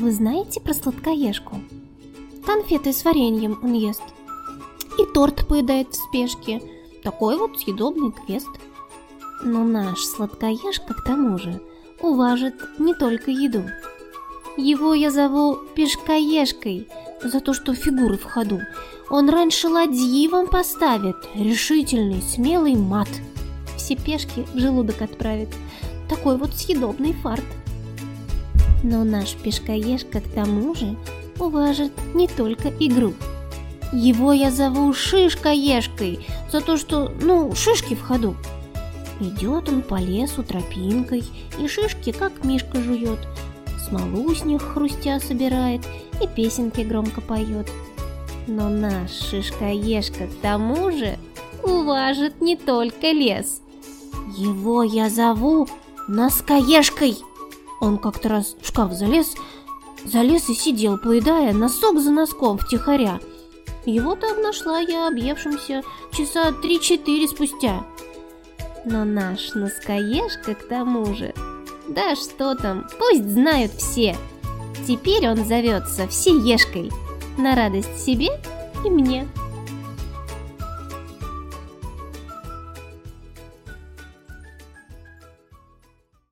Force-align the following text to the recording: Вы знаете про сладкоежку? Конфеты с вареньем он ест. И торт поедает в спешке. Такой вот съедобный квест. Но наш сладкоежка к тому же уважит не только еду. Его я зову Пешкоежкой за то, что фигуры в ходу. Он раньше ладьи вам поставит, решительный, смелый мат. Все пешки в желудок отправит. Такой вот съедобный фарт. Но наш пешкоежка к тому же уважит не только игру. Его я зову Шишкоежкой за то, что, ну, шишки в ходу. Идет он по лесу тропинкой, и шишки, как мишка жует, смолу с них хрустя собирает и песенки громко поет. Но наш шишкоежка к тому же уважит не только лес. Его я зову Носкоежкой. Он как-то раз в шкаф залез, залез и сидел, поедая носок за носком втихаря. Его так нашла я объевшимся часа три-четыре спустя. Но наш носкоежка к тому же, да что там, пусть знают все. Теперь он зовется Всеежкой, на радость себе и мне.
Вы 0.00 0.12
знаете 0.12 0.60
про 0.60 0.74
сладкоежку? 0.74 1.56
Конфеты 2.46 2.92
с 2.92 3.04
вареньем 3.04 3.58
он 3.64 3.72
ест. 3.72 4.04
И 4.96 5.04
торт 5.12 5.48
поедает 5.48 5.88
в 5.92 5.96
спешке. 5.96 6.62
Такой 7.02 7.36
вот 7.36 7.58
съедобный 7.58 8.12
квест. 8.12 8.46
Но 9.42 9.64
наш 9.64 9.98
сладкоежка 10.04 10.94
к 10.94 11.02
тому 11.02 11.36
же 11.36 11.60
уважит 12.00 12.54
не 12.78 12.94
только 12.94 13.32
еду. 13.32 13.64
Его 14.56 14.94
я 14.94 15.10
зову 15.10 15.56
Пешкоежкой 15.74 16.86
за 17.20 17.40
то, 17.40 17.52
что 17.52 17.74
фигуры 17.74 18.18
в 18.18 18.22
ходу. 18.22 18.60
Он 19.10 19.28
раньше 19.28 19.66
ладьи 19.66 20.28
вам 20.28 20.46
поставит, 20.46 21.16
решительный, 21.34 22.22
смелый 22.22 22.76
мат. 22.76 23.08
Все 23.76 23.96
пешки 23.96 24.46
в 24.54 24.60
желудок 24.60 25.02
отправит. 25.02 25.48
Такой 26.08 26.36
вот 26.36 26.54
съедобный 26.54 27.14
фарт. 27.14 27.44
Но 28.82 29.04
наш 29.04 29.34
пешкоежка 29.34 30.20
к 30.20 30.28
тому 30.28 30.74
же 30.74 30.96
уважит 31.38 31.92
не 32.14 32.28
только 32.28 32.68
игру. 32.68 33.14
Его 33.92 34.32
я 34.32 34.50
зову 34.50 34.92
Шишкоежкой 34.92 36.26
за 36.52 36.60
то, 36.60 36.76
что, 36.76 37.10
ну, 37.20 37.54
шишки 37.54 37.94
в 37.94 38.02
ходу. 38.02 38.36
Идет 39.20 39.68
он 39.68 39.82
по 39.82 39.96
лесу 39.96 40.42
тропинкой, 40.42 41.24
и 41.58 41.66
шишки, 41.66 42.12
как 42.12 42.44
мишка 42.44 42.80
жует, 42.80 43.18
смолу 43.88 44.32
с 44.34 44.44
них 44.44 44.62
хрустя 44.62 45.18
собирает 45.18 45.80
и 46.22 46.26
песенки 46.26 46.82
громко 46.82 47.20
поет. 47.20 47.68
Но 48.46 48.68
наш 48.68 49.10
шишкоежка 49.10 50.26
к 50.26 50.34
тому 50.40 50.90
же 50.90 51.18
уважит 51.62 52.40
не 52.40 52.56
только 52.56 53.08
лес. 53.10 53.60
Его 54.36 54.82
я 54.82 55.10
зову 55.10 55.68
Носкоежкой. 56.06 57.16
Он 57.80 57.98
как-то 57.98 58.28
раз 58.28 58.56
в 58.60 58.66
шкаф 58.66 58.92
залез, 58.92 59.34
залез 60.04 60.48
и 60.48 60.54
сидел, 60.54 60.98
поедая 60.98 61.52
носок 61.52 62.00
за 62.00 62.10
носком 62.10 62.58
втихаря. 62.58 63.20
Его 63.86 64.14
так 64.14 64.38
нашла 64.38 64.80
я 64.80 65.08
объевшимся 65.08 65.82
часа 66.12 66.52
три-четыре 66.52 67.28
спустя. 67.28 67.84
Но 68.84 69.04
наш 69.04 69.54
носкоежка 69.54 70.54
к 70.54 70.68
тому 70.68 71.14
же, 71.14 71.32
да 71.88 72.14
что 72.16 72.54
там, 72.54 72.86
пусть 72.98 73.28
знают 73.28 73.72
все. 73.72 74.16
Теперь 74.86 75.28
он 75.28 75.44
зовется 75.44 76.06
Всеежкой, 76.08 76.90
на 77.36 77.54
радость 77.54 78.04
себе 78.04 78.28
и 78.84 78.90
мне. 78.90 79.26